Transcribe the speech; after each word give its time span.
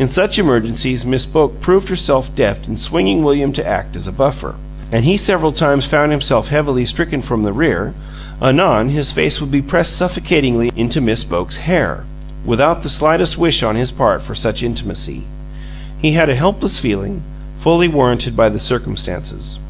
In 0.00 0.08
such 0.08 0.36
emergencies 0.36 1.06
Miss 1.06 1.24
Boke 1.26 1.60
proved 1.60 1.90
herself 1.90 2.34
deft 2.34 2.66
in 2.66 2.76
swinging 2.76 3.22
William 3.22 3.52
to 3.52 3.64
act 3.64 3.94
as 3.94 4.08
a 4.08 4.12
buffer, 4.12 4.56
and 4.90 5.04
he 5.04 5.16
several 5.16 5.52
times 5.52 5.84
found 5.84 6.10
himself 6.10 6.48
heavily 6.48 6.84
stricken 6.84 7.22
from 7.22 7.44
the 7.44 7.52
rear; 7.52 7.94
anon 8.42 8.88
his 8.88 9.12
face 9.12 9.40
would 9.40 9.52
be 9.52 9.62
pressed 9.62 9.94
suffocatingly 9.94 10.72
into 10.74 11.00
Miss 11.00 11.22
Boke's 11.22 11.58
hair, 11.58 12.02
without 12.44 12.82
the 12.82 12.88
slightest 12.90 13.38
wish 13.38 13.62
on 13.62 13.76
his 13.76 13.92
part 13.92 14.22
for 14.22 14.34
such 14.34 14.64
intimacy. 14.64 15.22
He 15.98 16.14
had 16.14 16.28
a 16.28 16.34
helpless 16.34 16.80
feeling, 16.80 17.22
fully 17.56 17.86
warranted 17.86 18.36
by 18.36 18.48
the 18.48 18.58
circumstances. 18.58 19.60